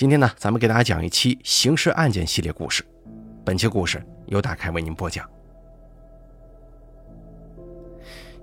[0.00, 2.82] 今天呢，咱们给大家讲一期刑事案件系列故事。
[3.44, 5.28] 本期故事由大凯为您播讲。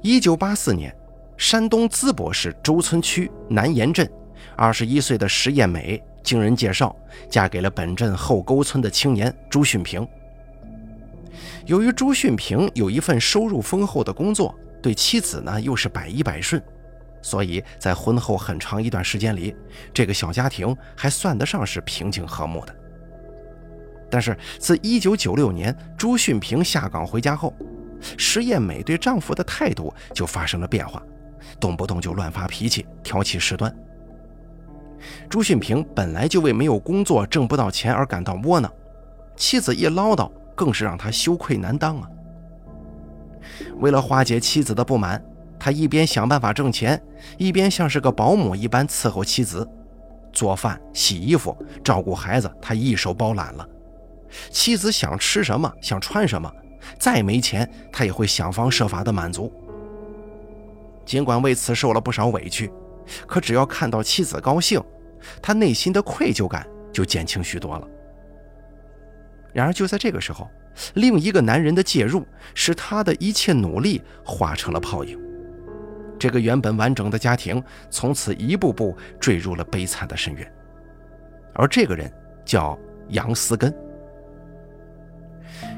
[0.04, 0.96] 一九八四年，
[1.36, 4.08] 山东淄博市周村区南岩镇，
[4.56, 6.96] 二十一岁的石艳美经人介绍，
[7.28, 10.08] 嫁给了本镇后沟村的青年朱训平。
[11.66, 16.62] 由于朱训平有一份收入丰厚的工作，对妻子呢又是百依百顺。
[17.28, 19.54] 所以在婚后很长一段时间里，
[19.94, 22.74] 这个小家庭还算得上是平静和睦的。
[24.10, 27.54] 但是自1996年朱训平下岗回家后，
[28.18, 31.04] 石艳美对丈夫的态度就发生了变化，
[31.60, 33.76] 动不动就乱发脾气，挑起事端。
[35.30, 38.72] 朱训平本来就为没有工作、挣不到钱而感到窝囊，
[39.36, 42.10] 妻子一唠叨，更是让他羞愧难当啊。
[43.80, 45.22] 为了化解妻子的不满。
[45.68, 46.98] 他一边想办法挣钱，
[47.38, 49.70] 一边像是个保姆一般伺候妻子，
[50.32, 51.54] 做饭、洗衣服、
[51.84, 53.68] 照顾孩子，他一手包揽了。
[54.50, 56.50] 妻子想吃什么、想穿什么，
[56.98, 59.52] 再没钱，他也会想方设法的满足。
[61.06, 62.72] 尽管为此受了不少委屈，
[63.28, 64.82] 可只要看到妻子高兴，
[65.42, 67.86] 他内心的愧疚感就减轻许多了。
[69.52, 70.50] 然而就在这个时候，
[70.94, 75.27] 另一个男人的介入，使他的一切努力化成了泡影。
[76.20, 80.54] 这个原本完整的家庭从此一步步坠入了悲惨的深渊，
[81.54, 82.12] 而这个人
[82.46, 82.78] 叫
[83.10, 83.74] 杨思根。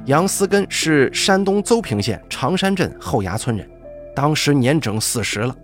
[0.06, 3.70] 杨思根是山东邹平县长山镇后崖村人，
[4.16, 5.56] 当时年整四十了。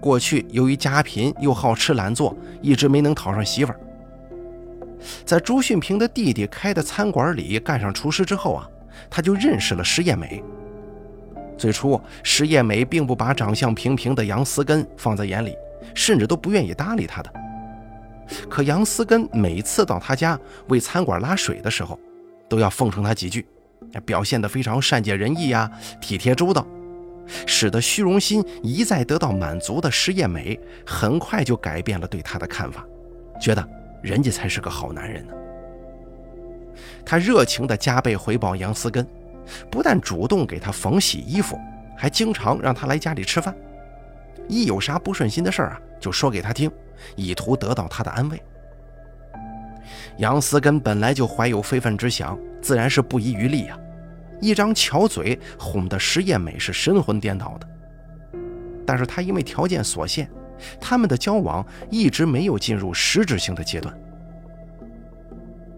[0.00, 3.80] 过去由于家贫又好吃懒做，一直没能讨上媳妇儿。
[5.24, 8.68] 在朱训平的弟弟开的餐馆里干上厨师之后啊，
[9.10, 10.42] 他就认识了石艳美。
[11.58, 15.54] 最初，石艳美并不把长相平平的杨思根放在眼里，
[15.94, 17.30] 甚至都不愿意搭理他的。
[18.48, 21.98] 可杨思根每次到他家为餐馆拉水的时候，
[22.48, 23.44] 都要奉承他几句，
[24.06, 25.70] 表现得非常善解人意呀，
[26.00, 26.64] 体贴周到，
[27.46, 32.86] 使得虚荣心一再得到满足的石艳美很快就改变了对他的看法，
[33.40, 33.68] 觉得
[34.02, 35.32] 人家才是个好男人呢。
[37.04, 39.04] 他热情地加倍回报杨思根。
[39.70, 41.58] 不但主动给他缝洗衣服，
[41.96, 43.54] 还经常让他来家里吃饭。
[44.48, 46.70] 一有啥不顺心的事儿啊，就说给他听，
[47.16, 48.42] 以图得到他的安慰。
[50.16, 53.78] 杨思根本来就怀有非分之想，自然是不遗余力呀，
[54.40, 57.68] 一张巧嘴哄得石艳美是神魂颠倒的。
[58.86, 60.30] 但是他因为条件所限，
[60.80, 63.94] 他们的交往一直没有进入实质性的阶段。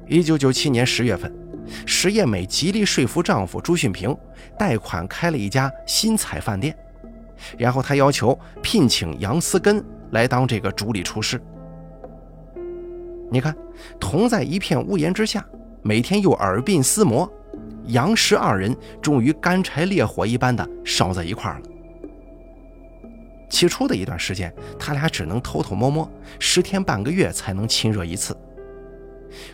[0.06, 1.39] 一九九七年十月份。
[1.86, 4.16] 石艳美极力说服丈夫朱训平
[4.58, 6.76] 贷款开了一家新彩饭店，
[7.58, 11.40] 然后她要求聘请杨思根来当这个主理厨师。
[13.30, 13.56] 你看，
[14.00, 15.44] 同在一片屋檐之下，
[15.82, 17.30] 每天又耳鬓厮磨，
[17.86, 21.60] 杨石二人终于干柴烈火一般的烧在一块了。
[23.48, 28.36] 起初的一段时间，他俩只能偷偷摸摸，十天半个月才能亲热一次。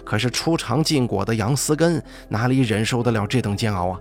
[0.04, 4.00] 可是出尝禁果的杨思根哪里忍受得了这等煎熬啊？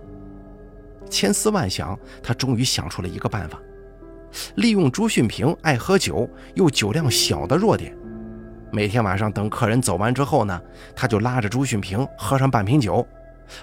[1.08, 3.60] 千思万想，他终于想出了一个办法，
[4.56, 7.96] 利用朱训平爱喝酒又酒量小的弱点，
[8.72, 10.60] 每天晚上等客人走完之后呢，
[10.96, 13.06] 他就拉着朱训平喝上半瓶酒，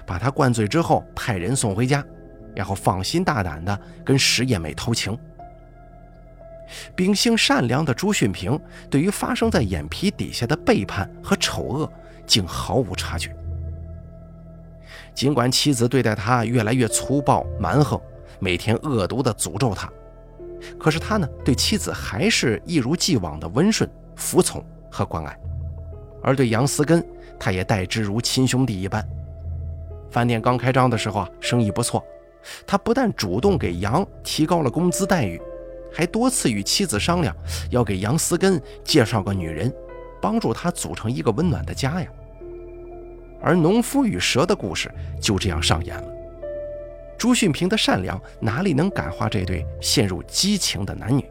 [0.06, 2.02] 把他灌醉之后派人送回家，
[2.54, 5.16] 然后放心大胆的跟石艳美偷情。
[6.96, 8.58] 秉性善良的朱训平
[8.88, 11.92] 对于发生在眼皮底下的背叛和丑恶。
[12.26, 13.34] 竟毫无察觉。
[15.14, 18.00] 尽管妻子对待他越来越粗暴蛮横，
[18.40, 19.88] 每天恶毒地诅咒他，
[20.78, 25.38] 可是他呢，对妻子还是一如既往的温顺、服从和关爱。
[26.22, 27.04] 而对杨思根，
[27.38, 29.06] 他也待之如亲兄弟一般。
[30.10, 32.04] 饭店刚开张的时候啊，生意不错，
[32.66, 35.40] 他不但主动给杨提高了工资待遇，
[35.92, 37.34] 还多次与妻子商量，
[37.70, 39.72] 要给杨思根介绍个女人。
[40.24, 42.08] 帮助他组成一个温暖的家呀。
[43.42, 44.90] 而农夫与蛇的故事
[45.20, 46.08] 就这样上演了。
[47.18, 51.22] 朱训平的善良哪里能感化这对陷入激情的男女？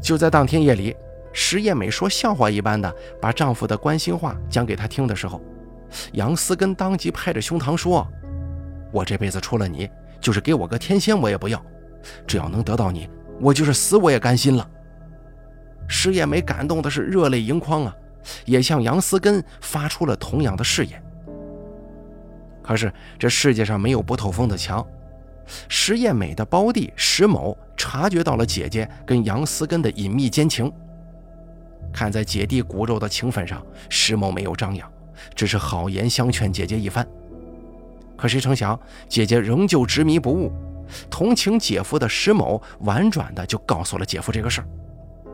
[0.00, 0.94] 就在当天夜里，
[1.32, 5.40] 石艳美说笑话一般的把丈夫的关心话讲给他听的时候，
[6.12, 8.06] 杨思根当即拍着胸膛说
[8.94, 9.90] ：“我这辈子除了你，
[10.20, 11.60] 就是给我个天仙我也不要。
[12.24, 13.10] 只要能得到你，
[13.40, 14.64] 我就是死我也甘心了。”
[15.92, 17.94] 石艳梅感动的是热泪盈眶啊，
[18.44, 21.02] 也向杨思根发出了同样的誓言。
[22.62, 24.86] 可是这世界上没有不透风的墙，
[25.68, 30.72] 石艳美的胞弟石某察觉到了姐姐跟杨思根的隐秘奸情，
[31.92, 34.88] 看在姐弟骨肉的情分上，石某没有张扬，
[35.34, 37.04] 只是好言相劝姐姐一番。
[38.16, 38.78] 可谁成想，
[39.08, 40.52] 姐姐仍旧执迷不悟。
[41.10, 44.66] 同情姐夫的石某婉转的就告诉了姐夫这个事儿，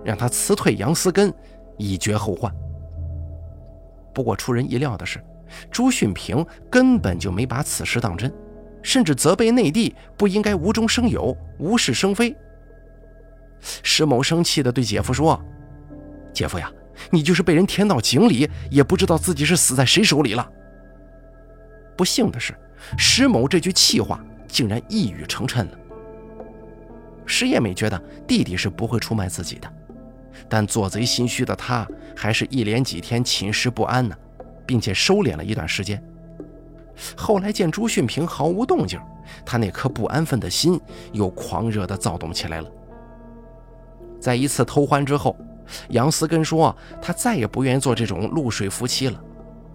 [0.07, 1.35] 让他辞退杨思根，
[1.77, 2.55] 以绝后患。
[4.15, 5.21] 不过出人意料的是，
[5.69, 8.33] 朱训平根本就没把此事当真，
[8.83, 12.35] 甚至责备内地不应该无中生有、无事生非。
[13.83, 15.43] 石某生气地对姐夫说
[16.33, 16.71] ：“姐夫呀，
[17.11, 20.49] 你就是被人填到井里，也不知道自己是死在谁手里了。”
[21.99, 22.55] 不幸的是，
[22.97, 25.79] 石某这句气话竟然一语成谶了。
[27.25, 29.73] 石艳美觉得弟弟是不会出卖自己的，
[30.49, 31.87] 但做贼心虚的他，
[32.17, 34.17] 还是一连几天寝食不安呢，
[34.67, 36.03] 并且收敛了一段时间。
[37.17, 38.99] 后来见朱训平毫无动静，
[39.45, 40.81] 他那颗不安分的心
[41.13, 42.71] 又狂热地躁动起来了。
[44.19, 45.37] 在一次偷欢之后，
[45.91, 49.23] 杨思根说他再也不愿意做这种露水夫妻了，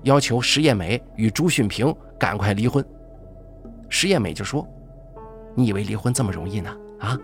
[0.04, 2.84] 要求石艳美与朱训平赶快离婚。
[3.88, 4.68] 石艳美就说
[5.54, 6.76] ：“你以为离婚这么容易呢？
[7.00, 7.20] 啊！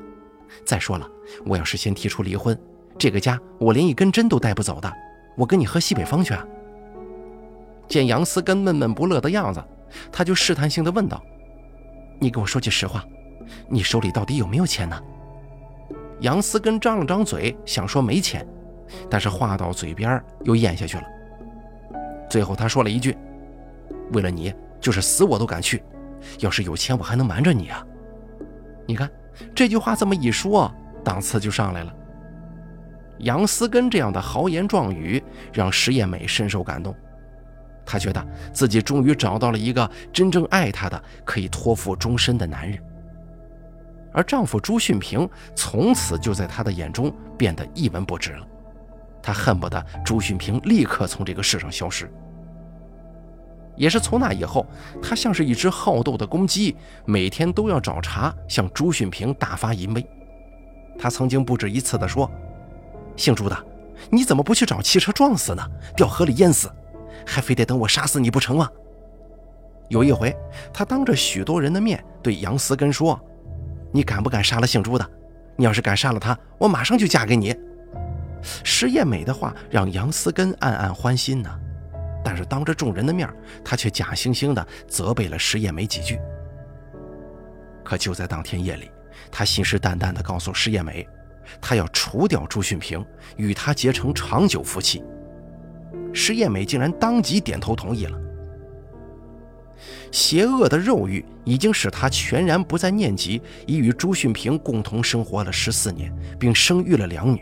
[0.66, 1.10] 再说了，
[1.46, 2.58] 我要是先提出离婚，
[2.98, 4.92] 这个家我连一根针都带不走的。
[5.36, 6.46] 我跟你喝西北风去啊！”
[7.88, 9.64] 见杨思根闷闷不乐的样子，
[10.12, 11.24] 他就试探性的问道
[12.20, 13.06] ：“你给我说句实话，
[13.70, 15.00] 你手里到底有没有钱呢？”
[16.22, 18.46] 杨思根张了张嘴，想说没钱，
[19.10, 21.04] 但是话到嘴边又咽下去了。
[22.30, 23.16] 最后他说了一句
[24.12, 25.84] ：“为了你，就是死我都敢去。
[26.40, 27.86] 要是有钱，我还能瞒着你啊？”
[28.88, 29.10] 你看
[29.54, 30.74] 这句话这么一说，
[31.04, 31.94] 档次就上来了。
[33.20, 35.24] 杨思根这样的豪言壮语，
[35.54, 36.96] 让石艳美深受感动。
[37.86, 42.78] 她觉得自己终于找到了一个真正爱她的、可以托付终身的男人。
[44.14, 48.48] 而丈夫朱训平从此就在她的眼中变得一文不值了，
[49.22, 52.12] 她恨不得朱训平立刻从这个世上消失。
[53.76, 54.66] 也是从那以后，
[55.04, 56.76] 她像是一只好斗的公鸡，
[57.06, 60.04] 每天都要找茬向朱训平大发淫威。
[60.98, 62.30] 她曾经不止一次地说
[63.18, 63.66] ：“姓朱的，
[64.10, 65.62] 你怎么不去找汽车撞死呢？
[65.96, 66.72] 掉河里淹死，
[67.26, 68.70] 还非得等我杀死你不成吗？”
[69.90, 70.36] 有一回，
[70.74, 73.20] 他当着许多人的面对杨思根说。
[73.94, 75.10] 你敢不敢杀了姓朱的？
[75.56, 77.56] 你要是敢杀了他，我马上就嫁给你。
[78.64, 81.50] 石艳美的话让杨思根暗暗欢心呢，
[82.24, 83.28] 但是当着众人的面，
[83.64, 86.20] 他却假惺惺地责备了石艳美几句。
[87.84, 88.92] 可就在当天夜里，
[89.32, 91.08] 他信誓旦旦地告诉石艳美，
[91.62, 93.06] 他要除掉朱训平，
[93.36, 95.04] 与他结成长久夫妻。
[96.14, 98.20] 石艳美竟然当即点头同意了。
[100.12, 107.42] 邪恶的肉欲已经使他全然不再念及已与朱训平共同生活了十四年，并生育了两女。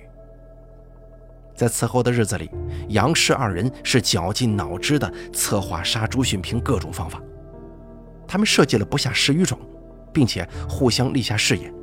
[1.55, 2.51] 在此后的日子里，
[2.89, 7.21] 杨氏二人是绞尽脑汁地策划杀朱训平各种方法。
[8.27, 9.57] 他们设计了不下十余种，
[10.11, 11.73] 并且互相立下誓言：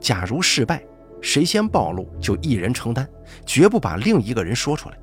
[0.00, 0.82] 假如失败，
[1.20, 3.08] 谁先暴露就一人承担，
[3.44, 4.96] 绝不把另一个人说出来。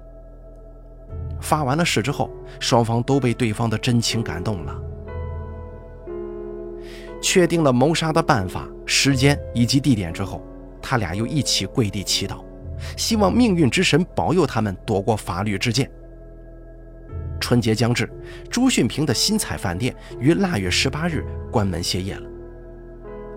[1.42, 2.30] 发完了誓之后，
[2.60, 4.80] 双方都被对方的真情感动了。
[7.22, 10.42] 确定了谋杀的办法、时间以及地点之后，
[10.82, 12.44] 他俩又一起跪地祈祷，
[12.98, 15.90] 希望命运之神保佑他们躲过法律之剑。
[17.40, 18.10] 春节将至，
[18.50, 22.30] 朱训平的新彩饭店于腊月十八日关门歇业了。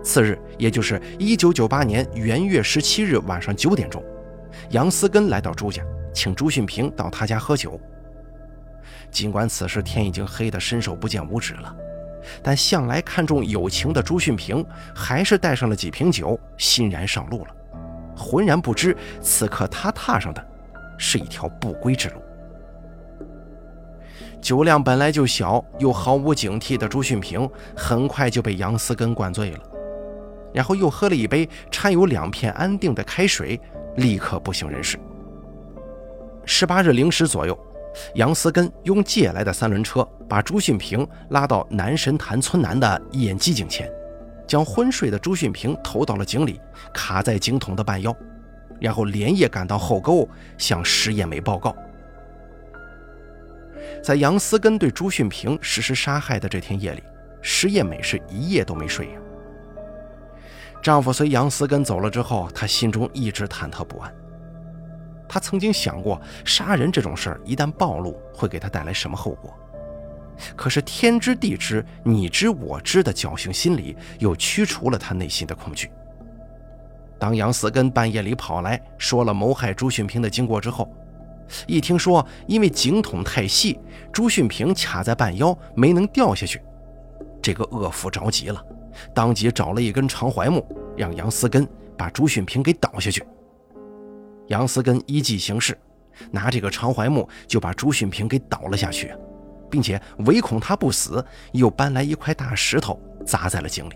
[0.03, 4.03] 次日，也就是一九九八年元月十七日晚上九点钟，
[4.69, 7.79] 杨思根来到朱家，请朱训平到他家喝酒。
[9.11, 11.75] 尽管此时天已经黑得伸手不见五指了。
[12.43, 17.55] 但向来看重友情的朱训平，还是带上了几瓶酒，欣然上路了，
[18.17, 20.45] 浑然不知此刻他踏上的
[20.97, 22.21] 是一条不归之路。
[24.41, 29.59] 酒量本来就小又毫无警惕的朱训平，很快就被杨思根灌醉了，
[30.53, 33.59] 然后又喝了一杯掺有两片安定的开水，
[33.97, 34.97] 立刻不省人事。
[36.45, 37.57] 十八日零时左右。
[38.13, 43.91] 杨思根用借来的三轮车把朱训平拉到南神潭村南的一眼机井前，
[44.45, 46.61] 将昏睡的朱训平投到了井里，
[46.93, 48.15] 卡在井筒的半腰，
[48.79, 51.75] 然后连夜赶到后沟向石艳美报告。
[54.03, 57.01] 在杨思根对朱训平实施杀害的这天夜里，
[57.41, 59.13] 石艳美是一夜都没睡呀。
[60.81, 64.13] 丈夫随杨思根走了之后，她心中一直忐忑不安。
[65.29, 69.53] 他曾经想过杀人这种事儿，一旦暴露会给他带来什么后果。
[70.55, 75.91] 可是天知地知你知我知的侥幸心理，又驱除了他内心的恐惧。
[77.19, 80.89] 当杨思根半夜里跑来说了谋害朱训平的经过之后，
[81.65, 83.77] 一听说因为井筒太细，
[84.13, 86.61] 朱训平卡在半腰没能掉下去，
[87.41, 88.63] 这个恶妇着急了，
[89.13, 93.23] 当即找了一根长槐木，让杨思根把朱训平给倒下去。
[94.47, 95.77] 杨思根依计行事，
[96.31, 99.13] 拿这个长槐木就把朱训平给倒了下去，
[99.69, 103.93] 并且唯恐他不死，又搬来一块大石头砸在了井里。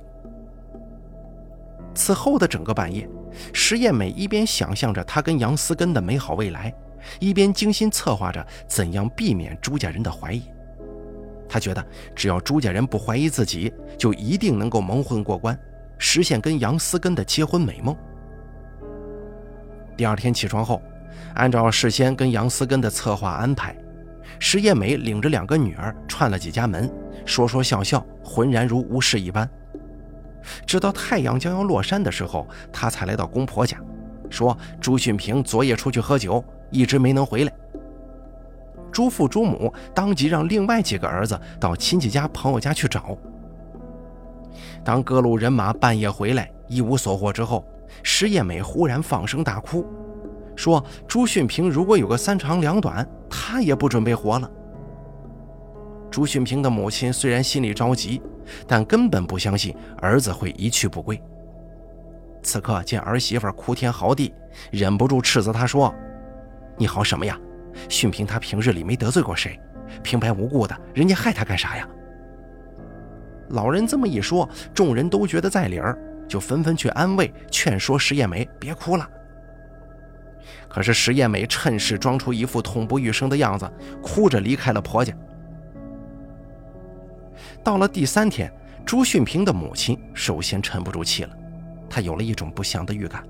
[1.93, 3.07] 此后的整个半夜，
[3.53, 6.73] 石艳美一边想象着她跟杨思根的美好未来，
[7.19, 10.43] 一边精心策划着怎样避免朱家人的怀疑。
[11.51, 15.59] 他觉得，只要朱家人不怀疑自己，就一定能够蒙混过关，
[15.97, 17.93] 实现跟杨思根的结婚美梦。
[19.97, 20.81] 第二天起床后，
[21.35, 23.75] 按照事先跟杨思根的策划安排，
[24.39, 26.89] 石艳美领着两个女儿串了几家门，
[27.25, 29.49] 说说笑笑，浑然如无事一般。
[30.65, 33.77] 直到太阳将要落山的时候，他才来到公婆家，
[34.29, 37.51] 说朱训平昨夜出去喝酒，一直没能回来。
[38.91, 43.17] 朱父朱母当即让另外几个儿子到亲戚家、朋友家去找。
[44.83, 47.65] 当各路人马半夜回来，一无所获之后，
[48.03, 49.85] 石艳美忽然放声大哭，
[50.55, 54.49] 说朱训平如果有个三长两短，他也不准备活了。
[56.09, 58.21] 朱训平的母亲虽然心里着急，
[58.67, 61.21] 但根本不相信儿子会一去不归。
[62.43, 64.33] 此刻见儿媳妇哭天嚎地，
[64.71, 65.93] 忍不住斥责他说
[66.75, 67.39] ：“你好什么呀？
[67.89, 69.59] 训平他平日里没得罪过谁，
[70.03, 71.87] 平白无故的，人家害他干啥呀？”
[73.49, 75.97] 老人这么一说，众人都觉得在理儿，
[76.27, 79.09] 就纷纷去安慰、劝说石艳梅别哭了。
[80.69, 83.69] 可是石艳梅趁势装出一副痛不欲生的样子，
[84.01, 85.13] 哭着离开了婆家。
[87.61, 88.51] 到了第三天，
[88.85, 91.35] 朱训平的母亲首先沉不住气了，
[91.89, 93.21] 她有了一种不祥的预感。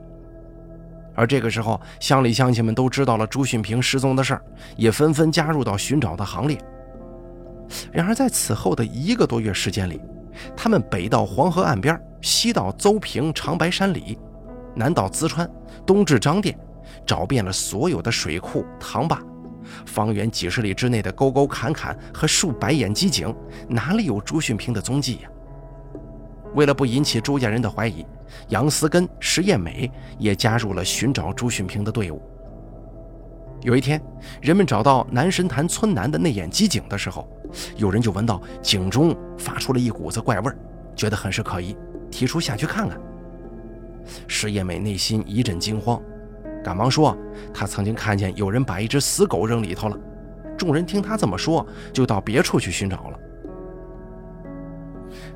[1.14, 4.42] 而这个时候，乡里乡亲们都知道了朱训平失踪的事儿，
[4.78, 6.58] 也纷纷加入到寻找的行列。
[7.92, 10.02] 然而，在此后的一个多月时间里，
[10.56, 14.18] 他们北到黄河岸边，西到邹平长白山里，
[14.76, 15.50] 南到淄川，
[15.86, 16.58] 东至张店，
[17.06, 19.22] 找遍了所有的水库、塘坝。
[19.86, 23.34] 方圆几十里之内的沟沟坎坎和数百眼机井，
[23.70, 25.30] 哪里有朱训平的踪迹呀？
[26.54, 28.06] 为了不引起朱家人的怀疑，
[28.50, 32.22] 杨思根、石艳美也加入了寻找朱训平的队伍。
[33.62, 34.02] 有一天，
[34.42, 37.28] 人们找到南神潭村南的那眼机井的时候，
[37.78, 40.58] 有人就闻到井中发出了一股子怪味儿，
[40.96, 41.76] 觉得很是可疑，
[42.10, 43.00] 提出下去看看。
[44.28, 46.02] 石艳美内心一阵惊慌。
[46.64, 47.18] 赶忙说
[47.54, 49.98] ：“他曾经看见有人把一只死狗扔里头了。”
[50.58, 53.20] 众人听他这么说，就到别处去寻找了。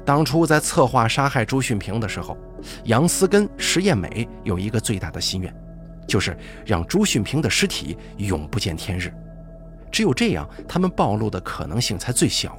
[0.05, 2.37] 当初在策划杀害朱训平的时候，
[2.83, 5.53] 杨思根、石艳美有一个最大的心愿，
[6.07, 9.11] 就是让朱训平的尸体永不见天日。
[9.91, 12.55] 只有这样，他们暴露的可能性才最小。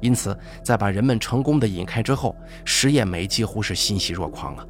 [0.00, 4.66] 因此，在把人们成功的引开之后，石艳美几乎是欣喜若狂啊。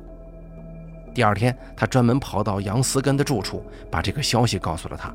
[1.15, 5.15] 第二天，他专门跑到杨思根的住处，把这个消息告诉了他。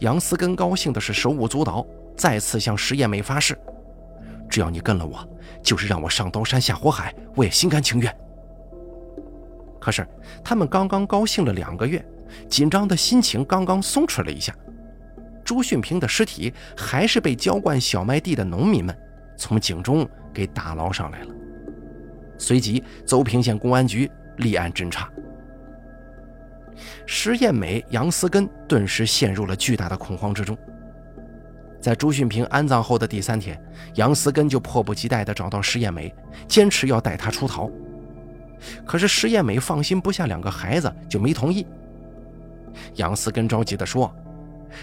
[0.00, 3.58] 杨思根高兴的是手舞足蹈，再次向石艳美发誓
[4.54, 5.28] ：“只要你跟了我，
[5.64, 8.16] 就是让我上刀山下火海，我也心甘情愿。”
[9.82, 10.06] 可是，
[10.44, 12.00] 他们刚刚高兴了两个月，
[12.48, 14.54] 紧张的心情刚刚松弛了一下，
[15.44, 18.96] 朱训平的尸体还是被浇灌小麦地的农民们
[19.36, 21.34] 从井中给打捞上来了。
[22.38, 24.08] 随即，邹平县公安局。
[24.36, 25.08] 立案侦查，
[27.06, 30.56] 石艳美、杨思根顿时陷入了巨大的恐慌之中。
[31.84, 33.62] 在朱训平安葬后的第三天，
[33.96, 36.10] 杨思根就迫不及待地找到石艳美，
[36.48, 37.70] 坚持要带她出逃。
[38.86, 41.66] 可是石艳美放心不下两个孩子，就没同意。
[42.94, 44.10] 杨思根着急地说：“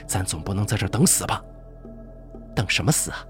[0.06, 1.44] 咱总不能在这等死吧？
[2.54, 3.26] 等什么死啊？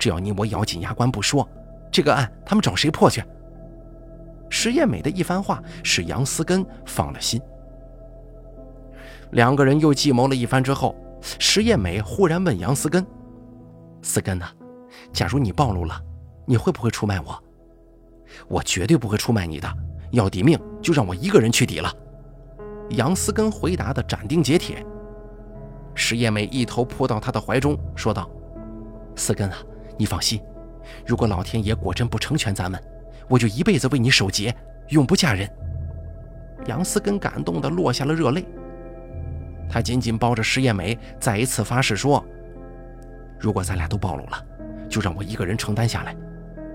[0.00, 1.48] 只要你我咬紧牙关不说，
[1.92, 3.22] 这个案他们找谁破去？”
[4.50, 7.40] 石艳美的一番话使杨思根放了心。
[9.30, 10.96] 两个人又计谋了一番之后，
[11.38, 13.06] 石艳美忽然问杨思根
[14.02, 14.46] ：“思根呐，
[15.12, 16.00] 假如你暴露了，
[16.46, 17.42] 你会不会出卖我？
[18.48, 19.68] 我绝对不会出卖你的，
[20.10, 21.92] 要抵命就让我一个人去抵了。”
[22.90, 24.84] 杨思根回答的斩钉截铁。
[25.94, 28.28] 石艳美一头扑到他的怀中，说道
[29.16, 29.56] ：“思根啊，
[29.96, 30.42] 你放心，
[31.06, 32.82] 如果老天爷果真不成全咱们。”
[33.28, 34.54] 我就一辈子为你守节，
[34.88, 35.48] 永不嫁人。
[36.66, 38.44] 杨思根感动的落下了热泪，
[39.72, 42.22] 他紧紧抱着石艳梅，再一次发誓说
[43.40, 44.46] ：“如果咱俩都暴露了，
[44.86, 46.14] 就让我一个人承担下来。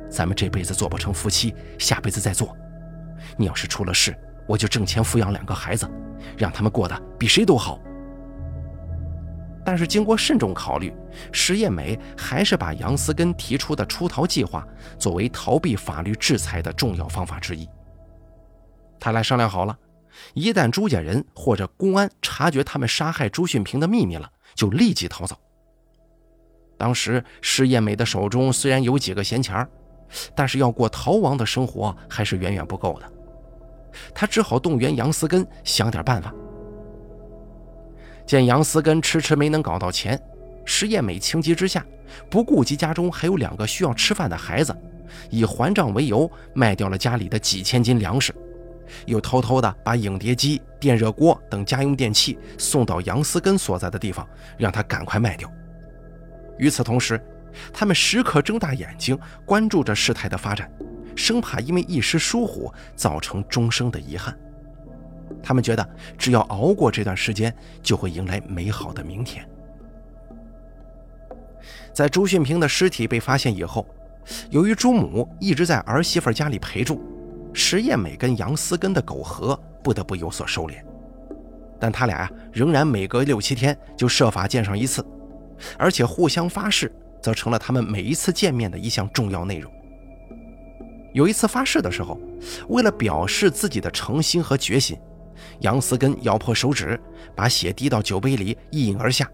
[0.10, 2.58] 咱们这辈子做不成夫妻，下辈子再做。
[3.38, 5.88] 你要是出了事，我就挣钱抚养两个孩子，
[6.36, 7.80] 让他们过得比谁都好。”
[9.64, 10.92] 但是经过慎重考虑，
[11.32, 17.70] 石艳美还是把杨思根提出的出逃计划作为逃避法律制裁的重要方法之一。
[19.00, 19.78] 他俩商量好了，
[20.34, 25.36] 一旦朱家人或者公安察觉他们杀害朱训平的秘密了，就立即逃走。
[26.78, 29.68] 当时石艳美的手中虽然有几个闲钱
[30.36, 33.12] 但是要过逃亡的生活还是远远不够的。
[34.14, 36.34] 他只好动员杨思根想点办法。
[38.26, 40.22] 见杨思根迟迟没能搞到钱，
[40.66, 41.84] 石艳美情急之下，
[42.30, 44.76] 不顾及家中还有两个需要吃饭的孩子，
[45.30, 48.36] 以还账为由卖掉了家里的几千斤粮食，
[49.06, 54.28] 又偷偷的把影碟机、电热锅等家用电器送到杨思根所在的地方，
[54.58, 55.52] 让他赶快卖掉。
[56.58, 57.22] 与此同时，
[57.74, 60.72] 他们时刻睁大眼睛关注着事态的发展，
[61.16, 64.38] 生怕因为一时疏忽造成终生的遗憾。
[65.44, 69.48] 他们觉得，只要熬过这段时间，就会迎来美好的明天。
[71.94, 73.86] 在朱训平的尸体被发现以后，
[74.50, 77.02] 由于朱母一直在儿媳妇家里陪住，
[77.54, 80.76] 石艳美跟杨思根的苟合不得不有所收敛。
[81.80, 85.06] 但他俩呀，仍然每隔六七天就设法见上一次，
[85.78, 89.72] 而且互相发誓，则成了他们每一次见面的一项重要内容。
[91.14, 92.20] 有一次发誓的时候，
[92.68, 94.98] 为了表示自己的诚心和决心。
[95.60, 97.00] 杨思根咬破手指，
[97.36, 99.30] 把血滴到酒杯里，一饮而下。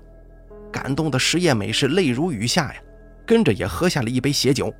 [0.72, 2.82] 感动的石艳美是泪如雨下呀，
[3.25, 4.74] 跟着也喝下了一杯血酒。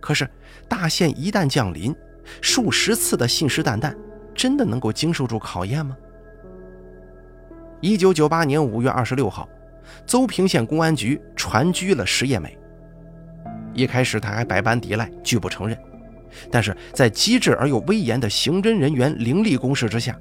[0.00, 0.28] 可是
[0.68, 1.94] 大限一旦降临，
[2.40, 3.94] 数十次的信誓旦旦，
[4.34, 5.96] 真的能够经受住考验吗？
[7.80, 9.48] 一九九八年五月二十六号，
[10.06, 12.58] 邹平县公安局传居了石叶美。
[13.72, 15.78] 一开始他还百般抵赖，拒不承认。
[16.50, 20.18] 但是在机智而又威严的刑侦人员凌厉攻势之下，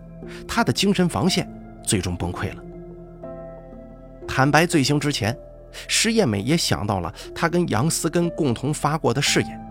[0.48, 1.48] 他的精神防线
[1.83, 2.63] 最终崩溃了。
[4.27, 5.38] 坦白罪行之前，
[5.88, 9.68] 石艳美也想到了他跟杨思根共同发过的誓言，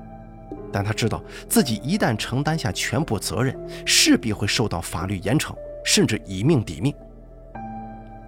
[0.72, 5.54] 但他知道自己一旦承担下全部责任，势必会受到法律严惩，
[5.85, 6.94] 甚至以命抵命。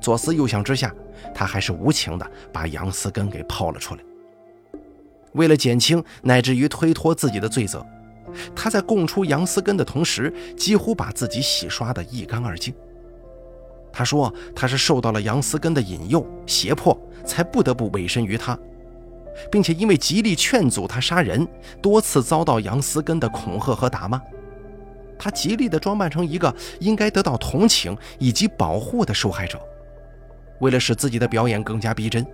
[0.00, 0.94] 左思右想之下，
[1.34, 4.00] 他还是无情的把杨思根给抛了出来。
[5.32, 7.84] 为了减轻乃至于推脱自己的罪责。
[8.54, 12.72] 他在供出杨思根的同时，几乎把自己洗刷得一干二净。
[13.92, 18.56] 他说他是受到了杨思根的引诱、胁迫，才不得不委身于他，
[19.50, 21.46] 并且因为极力劝阻他杀人，
[21.80, 24.20] 多次遭到杨思根的恐吓和打骂。
[25.18, 29.60] 他极力地装扮成一个应该得到同情以及保护的受害者。
[30.60, 32.26] 为了使自己的表演更加逼真，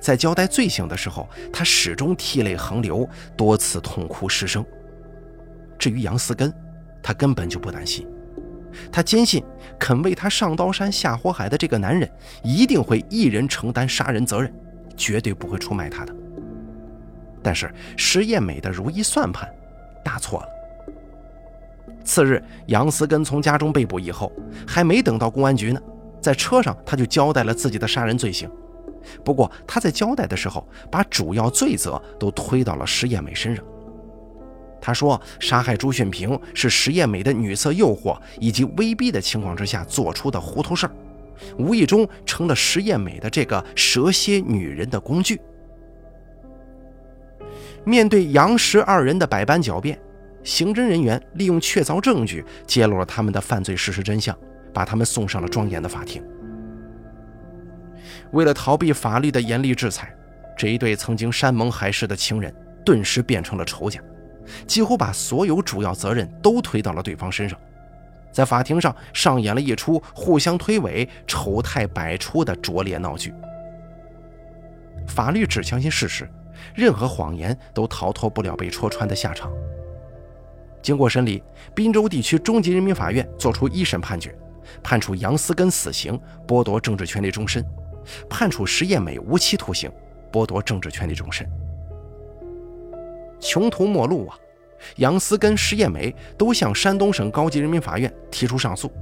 [0.00, 4.64] 在交代罪行的时候，他始终涕泪横流，多次痛哭失声。
[5.78, 6.52] 至于杨思根，
[7.02, 8.06] 他根本就不担心。
[8.90, 9.40] 他坚信
[9.78, 12.10] 肯为他上刀山下火海的这个男人，
[12.42, 14.52] 一定会一人承担杀人责任，
[14.96, 16.14] 绝对不会出卖他的。
[17.44, 19.48] 但是石艳美的如意算盘
[20.02, 20.48] 打错了。
[22.02, 24.32] 次日，杨思根从家中被捕以后，
[24.66, 25.80] 还没等到公安局呢，
[26.20, 28.50] 在车上他就交代了自己的杀人罪行。
[29.22, 33.64] 不过他在交代的时候，把主要罪责都推到了石艳美身上。
[34.80, 40.92] 他说：“杀害朱训平是石艳美的女色诱惑以及威逼的情况之下做出的糊涂事儿，
[41.58, 45.40] 无意中成了石艳美的这个蛇蝎女人的工具。”
[47.84, 49.98] 面对杨石二人的百般狡辩，
[50.42, 54.36] 刑侦人员利用确凿证据揭露了他们的犯罪事实真相，
[54.72, 56.22] 把他们送上了庄严的法庭。
[58.32, 60.14] 为了逃避法律的严厉制裁，
[60.56, 64.00] 这一对曾经山盟海誓的情人顿时变成了仇家。
[64.66, 67.58] 几乎把所有主要责任都推到了对方身上，
[68.30, 73.32] 在法庭上上演了一出互相推诿、丑态百出的拙劣闹剧。
[75.06, 76.28] 法律只相信事实，
[76.74, 79.50] 任何谎言都逃脱不了被戳穿的下场。
[80.82, 81.42] 经过审理，
[81.74, 84.36] 滨州地区中级人民法院作出一审判决，
[84.82, 87.62] 判处杨思根死刑，剥夺政治权利终身；
[88.28, 89.90] 判处石艳美无期徒刑，
[90.30, 91.48] 剥夺政治权利终身。
[93.40, 94.38] 穷途末路啊！
[94.96, 98.92] 杨思根、石艳美都向山东省高级人民法院提出上诉。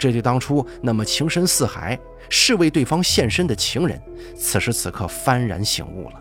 [0.00, 1.96] 这对当初那么情深似海、
[2.30, 4.00] 誓为对方献身的情人，
[4.34, 6.14] 此时此刻幡然醒悟了，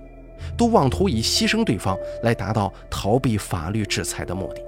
[0.57, 4.61] 都妄图以牺牲对方来达到逃避法律制裁的目的。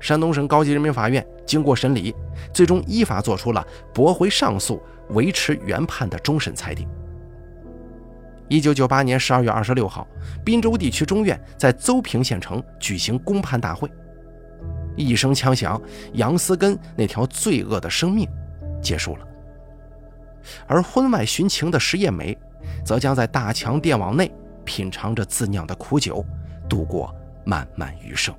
[0.00, 2.12] 山东省高级人民法院经过审理，
[2.52, 3.64] 最终依法作出了
[3.94, 6.88] 驳回上诉、维持原判的终审裁定。
[8.48, 10.04] 一九九八年十二月二十六号，
[10.44, 13.88] 滨州地区中院在邹平县城举行公判大会。
[14.96, 15.80] 一声枪响，
[16.12, 18.28] 杨思根那条罪恶的生命
[18.82, 19.26] 结束了。
[20.66, 22.36] 而婚外寻情的石叶梅，
[22.84, 24.30] 则将在大强电网内
[24.64, 26.24] 品尝着自酿的苦酒，
[26.68, 28.34] 度过漫漫余生。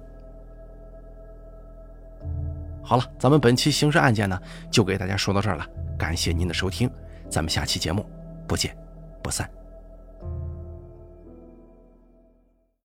[2.84, 4.40] 好了，咱们本期刑事案件呢，
[4.70, 5.66] 就给大家说到这儿了。
[5.98, 6.90] 感谢您的收听，
[7.30, 8.06] 咱们下期节目
[8.48, 8.78] 不见
[9.24, 9.50] 不散。